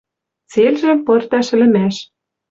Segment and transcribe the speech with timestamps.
[0.51, 1.95] Цельжӹм пырташ ӹлӹмӓш